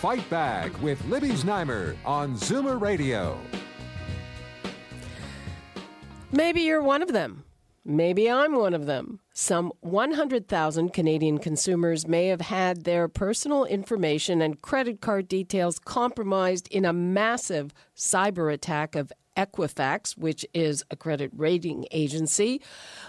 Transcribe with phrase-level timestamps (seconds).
[0.00, 3.38] Fight Back with Libby Znaimer on Zoomer Radio.
[6.32, 7.44] Maybe you're one of them.
[7.84, 9.20] Maybe I'm one of them.
[9.34, 16.66] Some 100,000 Canadian consumers may have had their personal information and credit card details compromised
[16.68, 22.60] in a massive cyber attack of Equifax, which is a credit rating agency.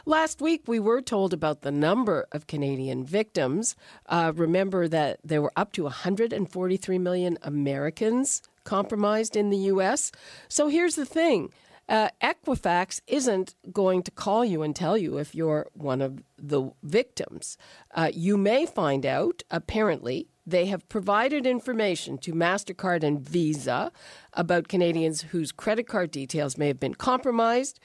[0.06, 3.76] Last week, we were told about the number of Canadian victims.
[4.08, 10.12] Uh, remember that there were up to 143 million Americans compromised in the U.S.
[10.48, 11.52] So here's the thing.
[11.90, 16.72] Uh, Equifax isn't going to call you and tell you if you're one of the
[16.84, 17.58] victims.
[17.94, 23.92] Uh, you may find out, apparently, they have provided information to MasterCard and Visa
[24.34, 27.80] about Canadians whose credit card details may have been compromised.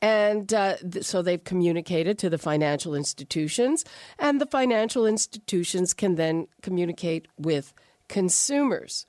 [0.00, 3.84] And uh, th- so they've communicated to the financial institutions,
[4.18, 7.72] and the financial institutions can then communicate with
[8.08, 9.06] consumers.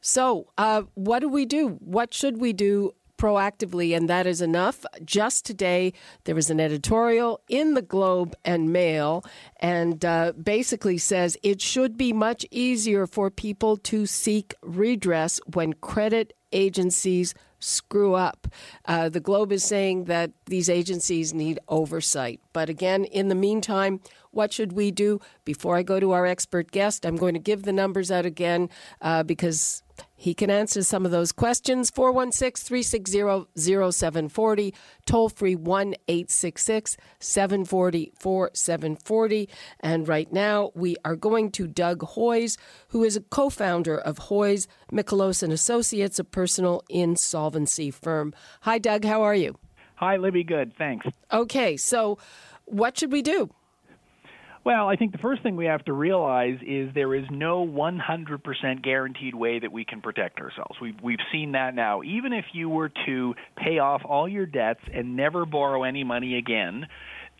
[0.00, 1.78] So, uh, what do we do?
[1.80, 4.84] What should we do proactively, and that is enough.
[5.04, 5.92] Just today,
[6.24, 9.24] there was an editorial in the Globe and Mail,
[9.60, 15.72] and uh, basically says it should be much easier for people to seek redress when
[15.74, 18.46] credit agencies screw up.
[18.84, 22.40] Uh, the Globe is saying that these agencies need oversight.
[22.52, 24.00] But again, in the meantime,
[24.30, 25.20] what should we do?
[25.44, 28.68] Before I go to our expert guest, I'm going to give the numbers out again
[29.00, 29.82] uh, because
[30.16, 31.90] he can answer some of those questions.
[31.90, 33.46] 416 360
[33.92, 39.48] 0740, toll free 1 866 740 4740.
[39.80, 42.56] And right now, we are going to Doug Hoyes,
[42.88, 48.32] who is a co founder of Hoyes, Michalos and Associates, a personal insolvency firm.
[48.62, 49.04] Hi, Doug.
[49.04, 49.56] How are you?
[49.96, 50.44] Hi, Libby.
[50.44, 50.74] Good.
[50.76, 51.06] Thanks.
[51.32, 51.76] Okay.
[51.76, 52.18] So,
[52.64, 53.50] what should we do?
[54.66, 58.82] Well, I think the first thing we have to realize is there is no 100%
[58.82, 60.80] guaranteed way that we can protect ourselves.
[60.82, 62.02] We've, we've seen that now.
[62.02, 66.36] Even if you were to pay off all your debts and never borrow any money
[66.36, 66.88] again,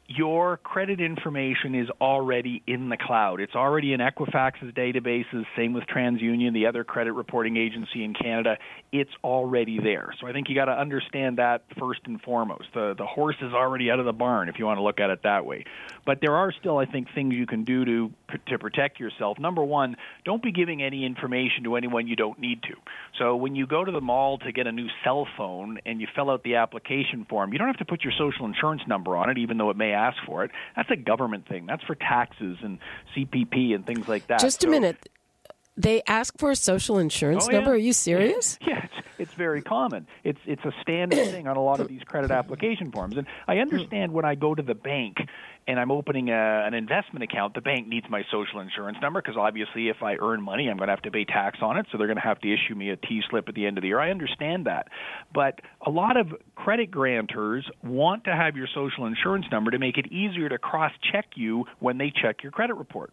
[0.09, 3.41] your credit information is already in the cloud.
[3.41, 8.59] It's already in Equifax's databases, same with TransUnion, the other credit reporting agency in Canada.
[8.93, 10.15] It's already there.
[10.21, 12.67] So I think you got to understand that first and foremost.
[12.73, 15.11] The the horse is already out of the barn if you want to look at
[15.11, 15.65] it that way.
[16.05, 18.13] But there are still I think things you can do to
[18.47, 19.39] to protect yourself.
[19.39, 22.75] Number 1, don't be giving any information to anyone you don't need to.
[23.19, 26.07] So when you go to the mall to get a new cell phone and you
[26.15, 29.31] fill out the application form, you don't have to put your social insurance number on
[29.31, 30.51] it even though it may ask for it.
[30.77, 31.67] That's a government thing.
[31.67, 32.79] That's for taxes and
[33.17, 34.41] CPP and things like that.
[34.41, 35.09] Just a So- minute.
[35.79, 37.59] They ask for a social insurance Oh, yeah.
[37.59, 37.73] number.
[37.73, 38.59] Are you serious?
[38.67, 40.07] Yeah, it's, it's very common.
[40.25, 43.17] It's it's a standard thing on a lot of these credit application forms.
[43.19, 45.19] And I understand when I go to the bank
[45.67, 49.37] and I'm opening a, an investment account, the bank needs my social insurance number because
[49.37, 51.99] obviously if I earn money, I'm going to have to pay tax on it, so
[51.99, 53.89] they're going to have to issue me a T slip at the end of the
[53.89, 54.01] year.
[54.01, 54.89] I understand that.
[55.35, 59.99] But a lot of credit grantors want to have your social insurance number to make
[59.99, 63.13] it easier to cross check you when they check your credit report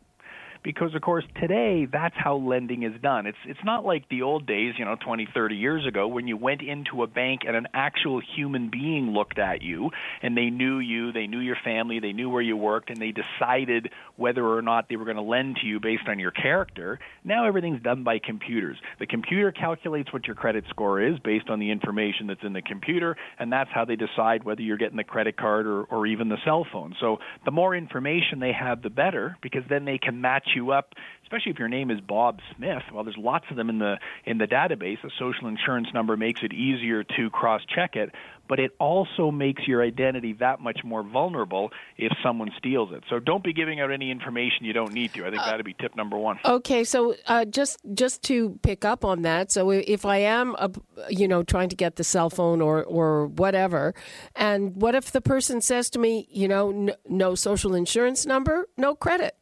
[0.63, 3.25] because of course today that's how lending is done.
[3.25, 6.37] It's it's not like the old days you know 20 30 years ago when you
[6.37, 9.91] went into a bank and an actual human being looked at you
[10.21, 13.11] and they knew you they knew your family they knew where you worked and they
[13.11, 16.99] decided whether or not they were going to lend to you based on your character.
[17.23, 18.77] Now everything's done by computers.
[18.99, 22.61] The computer calculates what your credit score is based on the information that's in the
[22.61, 26.29] computer and that's how they decide whether you're getting the credit card or, or even
[26.29, 26.95] the cell phone.
[26.99, 30.93] So the more information they have the better because then they can match you up
[31.23, 32.83] especially if your name is Bob Smith.
[32.93, 35.03] Well there's lots of them in the in the database.
[35.03, 38.11] A social insurance number makes it easier to cross check it
[38.47, 43.03] but it also makes your identity that much more vulnerable if someone steals it.
[43.09, 45.25] So don't be giving out any information you don't need to.
[45.25, 49.05] I think that'd be tip number 1 Okay, so uh, just just to pick up
[49.05, 50.69] on that, so if I am, uh,
[51.09, 53.93] you know, trying to get the cell phone or or whatever,
[54.35, 58.67] and what if the person says to me, you know, n- no social insurance number,
[58.77, 59.35] no credit?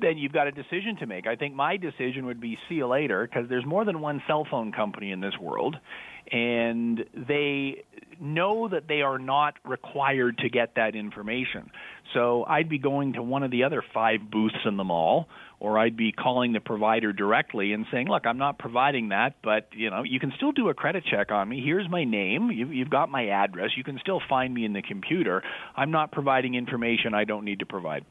[0.00, 1.26] Then you've got a decision to make.
[1.26, 4.46] I think my decision would be see you later because there's more than one cell
[4.50, 5.76] phone company in this world,
[6.30, 7.84] and they
[8.20, 11.70] know that they are not required to get that information.
[12.14, 15.28] So I'd be going to one of the other five booths in the mall,
[15.60, 19.68] or I'd be calling the provider directly and saying, "Look, I'm not providing that, but
[19.72, 21.62] you know, you can still do a credit check on me.
[21.64, 22.50] Here's my name.
[22.50, 23.70] You've, you've got my address.
[23.76, 25.42] You can still find me in the computer.
[25.76, 28.04] I'm not providing information I don't need to provide."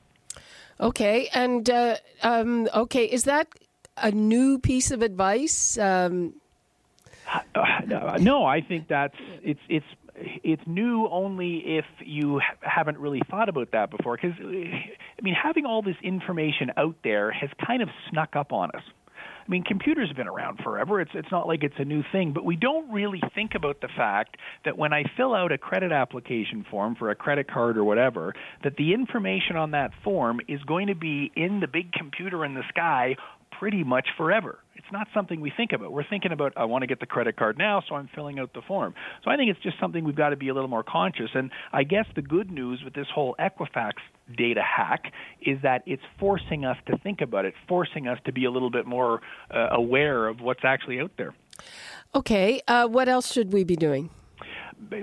[0.79, 3.47] Okay, and uh, um, okay, is that
[3.97, 5.77] a new piece of advice?
[5.77, 6.35] Um,
[7.55, 9.85] uh, no, I think that's it's it's
[10.43, 14.17] it's new only if you haven't really thought about that before.
[14.17, 18.71] Because I mean, having all this information out there has kind of snuck up on
[18.71, 18.83] us.
[19.47, 20.99] I mean, computers have been around forever.
[20.99, 23.87] It's it's not like it's a new thing, but we don't really think about the
[23.95, 24.35] fact
[24.65, 28.33] that when I fill out a credit application form for a credit card or whatever,
[28.63, 32.55] that the information on that form is going to be in the big computer in
[32.55, 33.15] the sky
[33.59, 34.59] pretty much forever.
[34.75, 35.91] It's not something we think about.
[35.91, 38.53] We're thinking about, I want to get the credit card now, so I'm filling out
[38.53, 38.93] the form.
[39.23, 41.29] So I think it's just something we've got to be a little more conscious.
[41.33, 43.93] And I guess the good news with this whole Equifax
[44.37, 45.11] data hack
[45.41, 48.69] is that it's forcing us to think about it, forcing us to be a little
[48.69, 49.21] bit more
[49.51, 51.33] uh, aware of what's actually out there.
[52.15, 54.09] Okay, uh, what else should we be doing?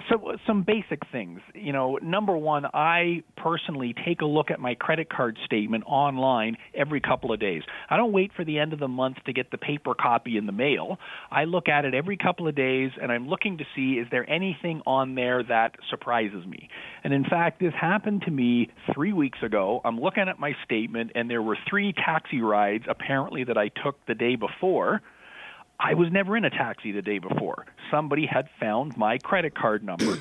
[0.08, 1.40] So some basic things.
[1.54, 6.56] You know, number one, I personally take a look at my credit card statement online
[6.74, 7.62] every couple of days.
[7.90, 10.46] I don't wait for the end of the month to get the paper copy in
[10.46, 10.98] the mail.
[11.30, 14.28] I look at it every couple of days and I'm looking to see is there
[14.30, 16.68] anything on there that surprises me.
[17.02, 19.80] And in fact, this happened to me 3 weeks ago.
[19.84, 23.96] I'm looking at my statement and there were 3 taxi rides apparently that I took
[24.06, 25.02] the day before
[25.78, 27.66] I was never in a taxi the day before.
[27.90, 30.18] Somebody had found my credit card number.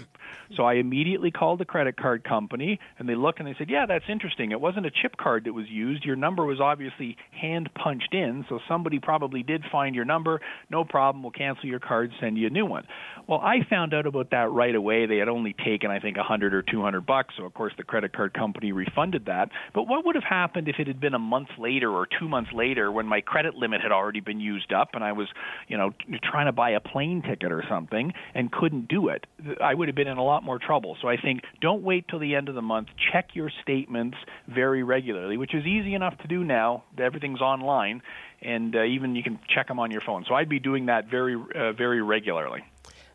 [0.55, 3.85] So I immediately called the credit card company and they looked and they said, "Yeah,
[3.85, 4.51] that's interesting.
[4.51, 6.05] It wasn't a chip card that was used.
[6.05, 10.41] Your number was obviously hand punched in, so somebody probably did find your number.
[10.69, 11.23] No problem.
[11.23, 12.85] We'll cancel your card, send you a new one."
[13.27, 15.05] Well, I found out about that right away.
[15.05, 17.83] They had only taken I think a 100 or 200 bucks, so of course the
[17.83, 19.49] credit card company refunded that.
[19.73, 22.51] But what would have happened if it had been a month later or 2 months
[22.53, 25.27] later when my credit limit had already been used up and I was,
[25.67, 29.25] you know, trying to buy a plane ticket or something and couldn't do it?
[29.61, 30.95] I would have been in a lot more trouble.
[31.01, 32.87] So I think don't wait till the end of the month.
[33.11, 34.17] Check your statements
[34.47, 36.85] very regularly, which is easy enough to do now.
[36.97, 38.01] Everything's online,
[38.41, 40.23] and uh, even you can check them on your phone.
[40.27, 42.63] So I'd be doing that very, uh, very regularly.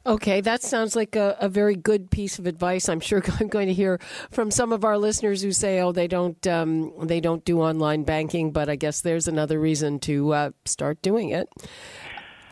[0.07, 2.89] Okay, that sounds like a, a, very good piece of advice.
[2.89, 6.09] I'm sure I'm going to hear from some of our listeners who say, "Oh, they
[6.09, 10.51] don't, um, they don't do online banking," but I guess there's another reason to uh,
[10.65, 11.49] start doing it.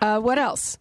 [0.00, 0.78] Uh, what else?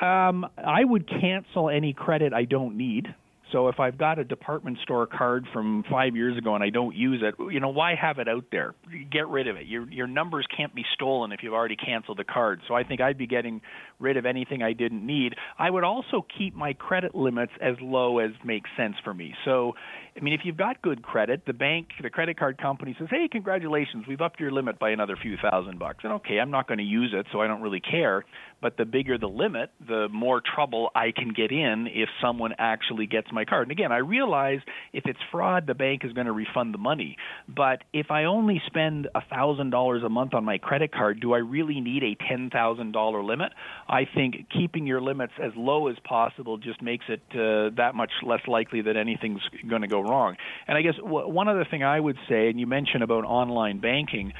[0.00, 3.06] Um, I would cancel any credit I don't need.
[3.52, 6.94] So if I've got a department store card from five years ago and I don't
[6.94, 8.74] use it, you know, why have it out there?
[9.10, 9.66] Get rid of it.
[9.66, 12.60] Your your numbers can't be stolen if you've already canceled the card.
[12.68, 13.62] So I think I'd be getting
[13.98, 15.34] rid of anything I didn't need.
[15.58, 19.34] I would also keep my credit limits as low as makes sense for me.
[19.44, 19.74] So
[20.18, 23.28] I mean, if you've got good credit, the bank, the credit card company says, "Hey,
[23.30, 26.78] congratulations, we've upped your limit by another few thousand bucks." And okay, I'm not going
[26.78, 28.24] to use it, so I don't really care.
[28.60, 33.06] But the bigger the limit, the more trouble I can get in if someone actually
[33.06, 33.68] gets my card.
[33.68, 34.58] And again, I realize
[34.92, 37.16] if it's fraud, the bank is going to refund the money.
[37.48, 41.32] But if I only spend a thousand dollars a month on my credit card, do
[41.32, 43.52] I really need a ten thousand dollar limit?
[43.88, 48.10] I think keeping your limits as low as possible just makes it uh, that much
[48.22, 50.36] less likely that anything's going to go wrong.
[50.66, 53.78] And I guess w- one other thing I would say, and you mentioned about online
[53.80, 54.34] banking,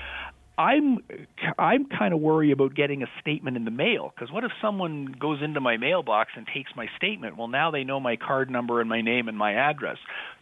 [0.58, 0.98] I'm
[1.56, 5.06] I'm kind of worried about getting a statement in the mail because what if someone
[5.06, 7.36] goes into my mailbox and takes my statement?
[7.36, 9.98] Well, now they know my card number and my name and my address.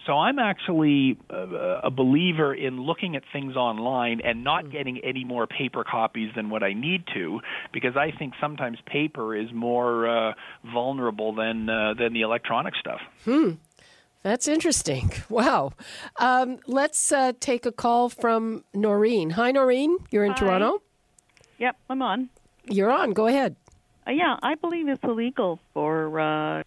[0.06, 4.70] So I'm actually a, a believer in looking at things online and not hmm.
[4.70, 7.40] getting any more paper copies than what I need to
[7.72, 10.32] because I think sometimes paper is more uh,
[10.72, 13.00] vulnerable than uh, than the electronic stuff.
[13.24, 13.52] Hmm.
[14.22, 15.12] That's interesting.
[15.28, 15.72] Wow.
[16.18, 19.30] Um, let's uh, take a call from Noreen.
[19.30, 19.98] Hi, Noreen.
[20.10, 20.38] You're in Hi.
[20.38, 20.82] Toronto?
[21.58, 22.30] Yep, I'm on.
[22.64, 23.12] You're on.
[23.12, 23.56] Go ahead.
[24.06, 26.62] Uh, yeah, I believe it's illegal for uh,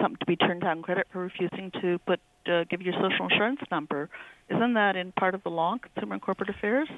[0.00, 3.60] something to be turned down credit for refusing to put uh, give your social insurance
[3.70, 4.08] number.
[4.48, 6.88] Isn't that in part of the law, Consumer and Corporate Affairs?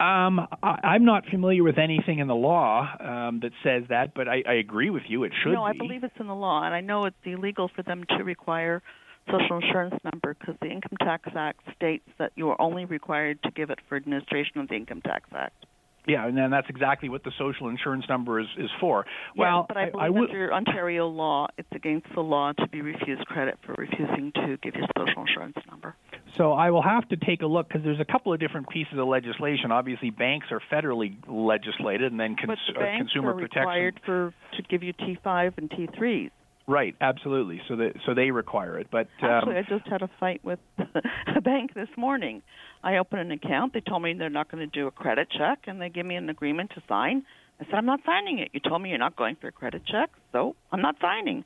[0.00, 4.28] Um, I, I'm not familiar with anything in the law um, that says that, but
[4.28, 5.24] I, I agree with you.
[5.24, 5.52] It should.
[5.52, 5.78] No, I be.
[5.78, 8.82] believe it's in the law, and I know it's illegal for them to require
[9.30, 13.50] social insurance number because the Income Tax Act states that you are only required to
[13.50, 15.66] give it for administration of the Income Tax Act.
[16.06, 19.06] Yeah, and then that's exactly what the social insurance number is, is for.
[19.36, 22.52] Well, yeah, but I believe I, I would, under Ontario law, it's against the law
[22.52, 25.94] to be refused credit for refusing to give your social insurance number.
[26.36, 28.98] So I will have to take a look because there's a couple of different pieces
[28.98, 29.70] of legislation.
[29.70, 33.60] Obviously, banks are federally legislated, and then cons- but the uh, banks consumer are protection.
[33.60, 36.30] required for to give you T5 and T3s.
[36.72, 37.60] Right, absolutely.
[37.68, 40.58] So that so they require it, but um, actually, I just had a fight with
[41.36, 42.40] a bank this morning.
[42.82, 43.74] I opened an account.
[43.74, 46.14] They told me they're not going to do a credit check, and they give me
[46.14, 47.24] an agreement to sign.
[47.60, 48.48] I said, I'm not signing it.
[48.54, 51.44] You told me you're not going for a credit check, so I'm not signing.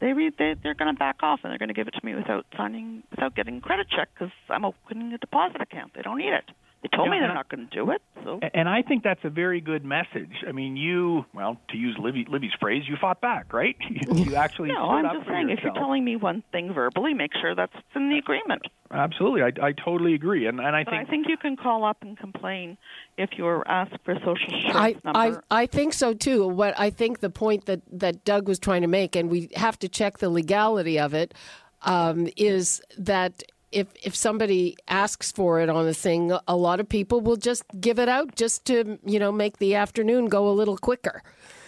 [0.00, 2.06] They read they they're going to back off, and they're going to give it to
[2.06, 5.94] me without signing, without getting a credit check because I'm opening a deposit account.
[5.96, 6.44] They don't need it.
[6.84, 8.02] They told Yeah, me they're not going to do it.
[8.24, 10.44] So And I think that's a very good message.
[10.46, 13.76] I mean, you, well, to use Libby, Libby's phrase, you fought back, right?
[13.94, 16.42] You, you actually no, stood I'm up just for saying if you're telling me one
[16.52, 18.66] thing verbally, make sure that's in the agreement.
[18.90, 21.84] Absolutely, I, I totally agree, and and I But think I think you can call
[21.84, 22.76] up and complain
[23.16, 25.36] if you're asked for a social insurance I, I.
[25.50, 26.46] I think so too.
[26.46, 29.78] What I think the point that, that Doug was trying to make, and we have
[29.80, 31.34] to check the legality of it,
[31.82, 33.42] um, is that
[33.74, 37.64] if if somebody asks for it on a thing, a lot of people will just
[37.80, 41.22] give it out just to you know make the afternoon go a little quicker.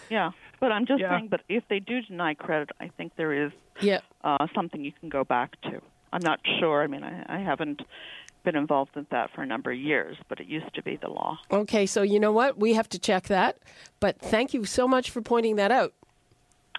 [0.09, 1.11] yeah, but I'm just Yeah.
[1.17, 1.27] saying.
[1.29, 3.99] But if they do deny credit, I think there is Yeah.
[4.23, 5.81] uh, something you can go back to.
[6.13, 6.81] I'm not sure.
[6.83, 7.81] I mean, I, I haven't
[8.45, 11.09] been involved in that for a number of years, but it used to be the
[11.09, 11.37] law.
[11.51, 12.57] Okay, so you know what?
[12.57, 13.57] We have to check that.
[13.99, 15.93] But thank you so much for pointing that out.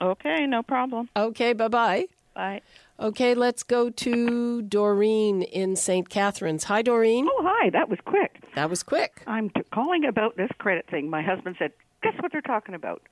[0.00, 1.08] Okay, no problem.
[1.14, 2.60] Okay, bye bye bye.
[3.00, 6.08] Okay, let's go to Doreen in St.
[6.08, 6.64] Catharines.
[6.64, 7.28] Hi, Doreen.
[7.30, 7.70] Oh, hi.
[7.70, 8.42] That was quick.
[8.56, 9.22] That was quick.
[9.26, 11.08] I'm t- calling about this credit thing.
[11.08, 13.02] My husband said, Guess what they're talking about?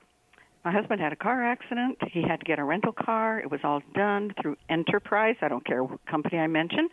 [0.65, 1.97] My husband had a car accident.
[2.11, 3.39] He had to get a rental car.
[3.39, 5.37] It was all done through Enterprise.
[5.41, 6.89] I don't care what company I mention.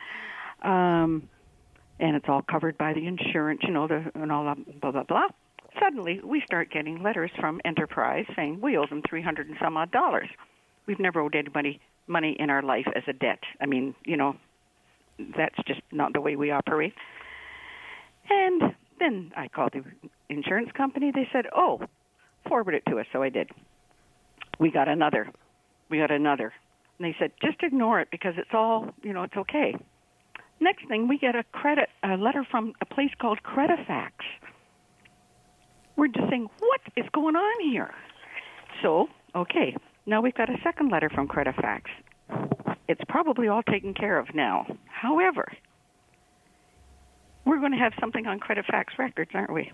[0.62, 1.28] Um,
[1.98, 5.02] and it's all covered by the insurance, you know, the, and all that, blah, blah,
[5.02, 5.26] blah.
[5.80, 9.90] Suddenly, we start getting letters from Enterprise saying we owe them 300 and some odd
[9.90, 10.28] dollars.
[10.86, 13.40] We've never owed anybody money in our life as a debt.
[13.60, 14.36] I mean, you know,
[15.36, 16.94] that's just not the way we operate.
[18.28, 19.84] And then I called the
[20.28, 21.10] insurance company.
[21.14, 21.80] They said, "Oh,
[22.48, 23.50] forward it to us." So I did.
[24.58, 25.30] We got another.
[25.90, 26.52] We got another.
[26.98, 29.76] And they said, "Just ignore it because it's all, you know, it's okay."
[30.60, 34.12] Next thing, we get a credit a letter from a place called Credifax.
[35.96, 37.94] We're just saying, "What is going on here?"
[38.82, 41.82] So, okay, now we've got a second letter from Credifax.
[42.88, 44.66] It's probably all taken care of now.
[44.86, 45.50] However,
[47.44, 49.70] we're going to have something on Credifax records, aren't we?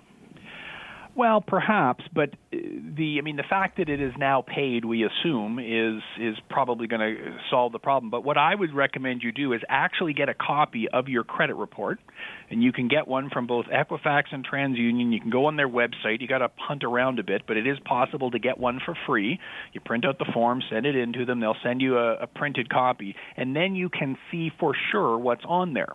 [1.17, 2.57] Well, perhaps, but uh,
[2.97, 6.87] the I mean the fact that it is now paid, we assume, is is probably
[6.87, 8.11] going to solve the problem.
[8.11, 11.55] But what I would recommend you do is actually get a copy of your credit
[11.55, 11.99] report,
[12.49, 15.13] and you can get one from both Equifax and TransUnion.
[15.13, 16.21] You can go on their website.
[16.21, 18.97] You got to hunt around a bit, but it is possible to get one for
[19.07, 19.41] free.
[19.73, 21.41] You print out the form, send it in to them.
[21.41, 25.45] They'll send you a, a printed copy, and then you can see for sure what's
[25.45, 25.95] on there.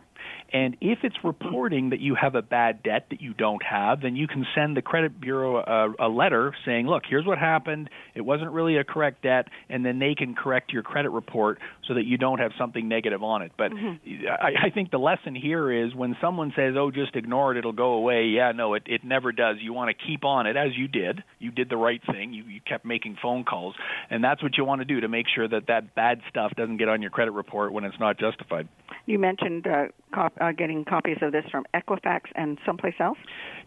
[0.52, 4.16] And if it's reporting that you have a bad debt that you don't have, then
[4.16, 7.90] you can send the credit bureau a, a letter saying, "Look, here's what happened.
[8.14, 11.94] It wasn't really a correct debt," and then they can correct your credit report so
[11.94, 13.52] that you don't have something negative on it.
[13.58, 17.58] But I, I think the lesson here is when someone says, "Oh, just ignore it;
[17.58, 19.58] it'll go away." Yeah, no, it it never does.
[19.60, 21.24] You want to keep on it as you did.
[21.40, 22.34] You did the right thing.
[22.34, 23.76] You you kept making phone calls,
[24.10, 26.78] and that's what you want to do to make sure that that bad stuff doesn't
[26.78, 28.68] get on your credit report when it's not justified.
[29.06, 33.18] You mentioned uh, cop- uh, getting copies of this from Equifax and someplace else.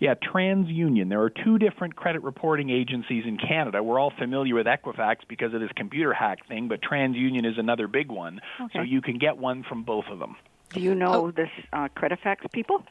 [0.01, 1.09] Yeah, TransUnion.
[1.09, 3.83] There are two different credit reporting agencies in Canada.
[3.83, 7.87] We're all familiar with Equifax because of this computer hack thing, but TransUnion is another
[7.87, 8.41] big one.
[8.73, 10.37] So you can get one from both of them.
[10.73, 12.83] Do you know this uh, Credifax people?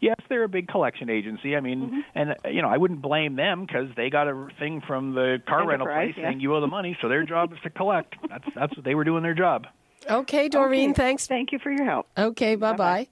[0.00, 1.56] Yes, they're a big collection agency.
[1.56, 4.82] I mean, and uh, you know, I wouldn't blame them because they got a thing
[4.86, 6.30] from the car rental place yeah.
[6.30, 8.14] saying you owe the money, so their job is to collect.
[8.28, 9.66] That's that's what they were doing their job.
[10.08, 11.26] Okay, Doreen, Okay, thanks.
[11.26, 12.06] Thank you for your help.
[12.18, 12.76] Okay, Bye-bye.
[12.76, 13.08] bye.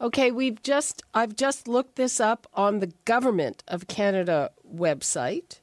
[0.00, 5.60] Okay, we've just I've just looked this up on the Government of Canada website.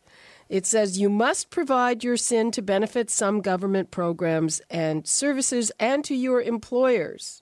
[0.51, 6.03] It says you must provide your SIN to benefit some government programs and services and
[6.03, 7.41] to your employers.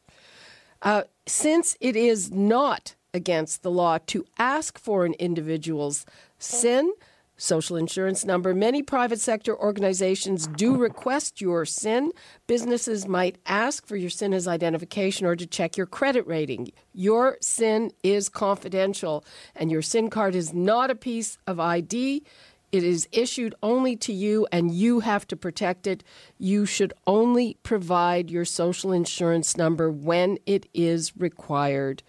[0.83, 6.05] Uh, since it is not against the law to ask for an individual's
[6.37, 6.93] SIN,
[7.35, 12.11] social insurance number, many private sector organizations do request your SIN.
[12.45, 16.71] Businesses might ask for your SIN as identification or to check your credit rating.
[16.93, 19.25] Your SIN is confidential,
[19.55, 22.23] and your SIN card is not a piece of ID.
[22.71, 26.03] It is issued only to you, and you have to protect it.
[26.37, 32.03] You should only provide your social insurance number when it is required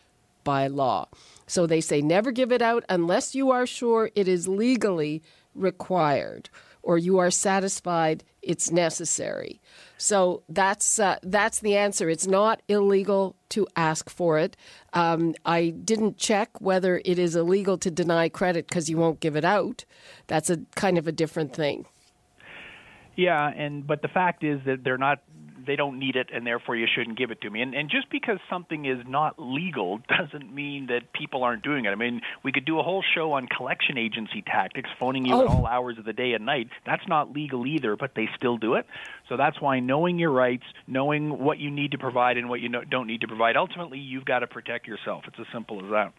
[0.44, 1.08] by law.
[1.46, 5.22] So they say never give it out unless you are sure it is legally
[5.54, 6.50] required
[6.82, 9.60] or you are satisfied it's necessary.
[9.98, 12.08] So that's uh, that's the answer.
[12.08, 14.56] It's not illegal to ask for it.
[14.92, 19.36] Um, I didn't check whether it is illegal to deny credit because you won't give
[19.36, 19.84] it out.
[20.26, 21.86] That's a kind of a different thing.
[23.16, 25.22] Yeah, and but the fact is that they're not
[25.66, 27.60] they don't need it and therefore you shouldn't give it to me.
[27.62, 31.90] And, and just because something is not legal doesn't mean that people aren't doing it.
[31.90, 35.42] I mean, we could do a whole show on collection agency tactics, phoning you Oh.
[35.42, 36.68] at all hours of the day and night.
[36.86, 38.86] That's not legal either, but they still do it.
[39.28, 42.68] So that's why knowing your rights, knowing what you need to provide and what you
[42.68, 45.24] don't need to provide, ultimately you've got to protect yourself.
[45.26, 46.12] It's as simple as that.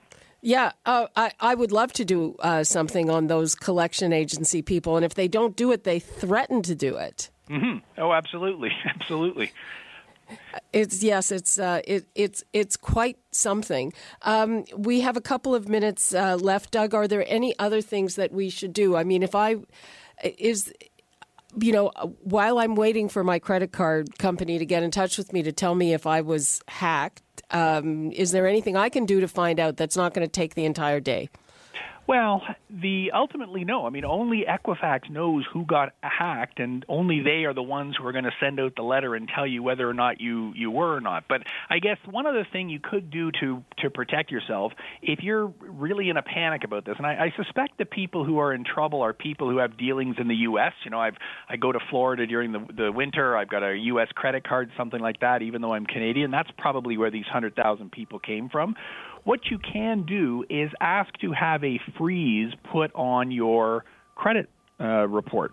[0.43, 4.95] Yeah, uh, I, I would love to do uh, something on those collection agency people.
[4.95, 7.29] And if they don't do it, they threaten to do it.
[7.97, 9.51] Oh, absolutely, absolutely.
[10.71, 13.91] It's yes, it's uh, it, it's it's quite something.
[14.21, 16.93] Um, we have a couple of minutes uh, left, Doug.
[16.93, 18.95] Are there any other things that we should do?
[18.95, 19.57] I mean, if I
[20.23, 20.71] is
[21.59, 21.91] you know,
[22.21, 25.51] while I'm waiting for my credit card company to get in touch with me to
[25.51, 29.59] tell me if I was hacked, um, is there anything I can do to find
[29.59, 31.29] out that's not going to take the entire day?
[32.07, 33.85] Well, the ultimately no.
[33.85, 38.05] I mean, only Equifax knows who got hacked, and only they are the ones who
[38.05, 40.71] are going to send out the letter and tell you whether or not you you
[40.71, 41.25] were or not.
[41.29, 45.53] But I guess one other thing you could do to to protect yourself, if you're
[45.61, 48.63] really in a panic about this, and I, I suspect the people who are in
[48.63, 50.73] trouble are people who have dealings in the U.S.
[50.83, 51.15] You know, I've
[51.47, 53.37] I go to Florida during the the winter.
[53.37, 54.09] I've got a U.S.
[54.15, 55.43] credit card, something like that.
[55.43, 58.75] Even though I'm Canadian, that's probably where these hundred thousand people came from
[59.23, 63.85] what you can do is ask to have a freeze put on your
[64.15, 64.49] credit
[64.79, 65.51] uh, report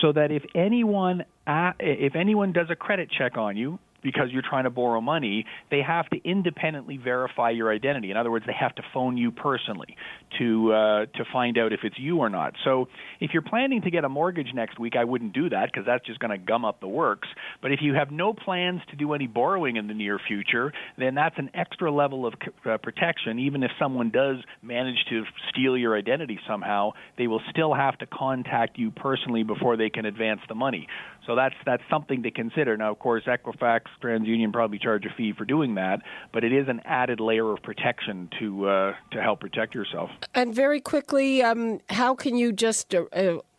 [0.00, 4.40] so that if anyone uh, if anyone does a credit check on you because you're
[4.48, 8.12] trying to borrow money, they have to independently verify your identity.
[8.12, 9.96] In other words, they have to phone you personally
[10.38, 12.54] to uh, to find out if it's you or not.
[12.64, 12.86] So,
[13.18, 16.06] if you're planning to get a mortgage next week, I wouldn't do that because that's
[16.06, 17.26] just going to gum up the works.
[17.60, 21.16] But if you have no plans to do any borrowing in the near future, then
[21.16, 22.34] that's an extra level of
[22.64, 23.40] uh, protection.
[23.40, 28.06] Even if someone does manage to steal your identity somehow, they will still have to
[28.06, 30.86] contact you personally before they can advance the money.
[31.26, 32.76] So that's that's something to consider.
[32.76, 36.00] Now, of course, Equifax, TransUnion probably charge a fee for doing that,
[36.32, 40.10] but it is an added layer of protection to uh, to help protect yourself.
[40.34, 43.04] And very quickly, um, how can you just uh,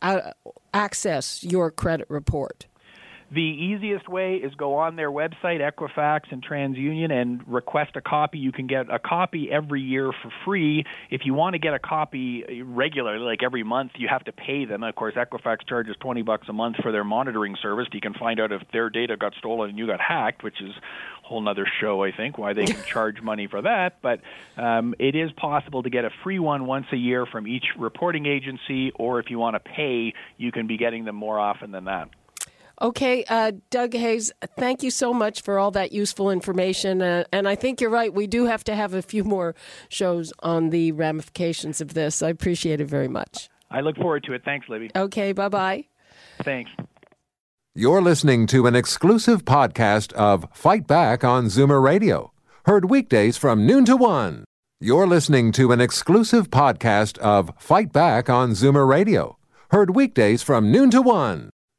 [0.02, 0.32] uh,
[0.74, 2.68] access your credit report?
[3.29, 8.37] The easiest way is go on their website, Equifax and TransUnion, and request a copy.
[8.37, 10.85] You can get a copy every year for free.
[11.09, 14.63] If you want to get a copy regularly, like every month, you have to pay
[14.63, 14.81] them.
[14.81, 17.87] Of course, Equifax charges 20 bucks a month for their monitoring service.
[17.92, 20.72] You can find out if their data got stolen and you got hacked, which is
[20.72, 24.01] a whole nother show, I think, why they can charge money for that.
[24.01, 24.22] But
[24.55, 28.25] um, it is possible to get a free one once a year from each reporting
[28.25, 31.85] agency, or if you want to pay, you can be getting them more often than
[31.85, 32.07] that.
[32.79, 37.01] Okay, uh, Doug Hoyes, thank you so much for all that useful information.
[37.01, 38.13] Uh, and I think you're right.
[38.13, 39.55] We do have to have a few more
[39.90, 42.22] shows on the ramifications of this.
[42.22, 43.50] I appreciate it very much.
[43.72, 44.44] I look forward to it.
[44.46, 44.92] Thanks, Libby.
[44.96, 45.85] Okay, bye bye.
[46.44, 46.70] Thanks.
[47.74, 52.31] You're listening to an exclusive podcast of Fight Back on Zoomer Radio,
[52.66, 54.46] heard weekdays from noon to one.
[54.79, 59.37] You're listening to an exclusive podcast of Fight Back on Zoomer Radio,
[59.72, 61.50] heard weekdays from noon to one.